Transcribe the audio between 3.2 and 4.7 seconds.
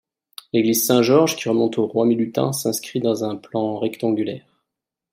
un plan rectangulaire.